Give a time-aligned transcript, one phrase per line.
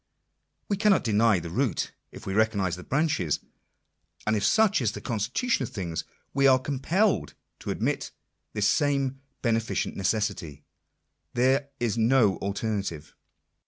[0.67, 3.39] We cannot deny the root, if we recognise the branches.
[4.25, 8.09] And if such is the constitution of things, we are compelled to admit
[8.53, 10.63] this same" beneficent necessity."
[11.35, 13.13] There is no alternative.